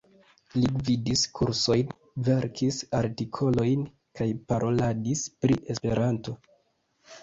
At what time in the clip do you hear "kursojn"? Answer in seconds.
1.39-1.91